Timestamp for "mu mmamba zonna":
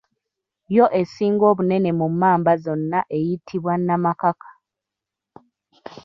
1.99-2.99